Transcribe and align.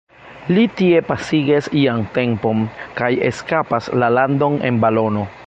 Li 0.53 0.61
tie 0.79 1.01
pasigas 1.09 1.69
ian 1.81 2.01
tempon, 2.15 2.65
kaj 3.01 3.11
eskapas 3.29 3.93
la 4.05 4.11
landon 4.19 4.59
en 4.71 4.83
balono. 4.87 5.29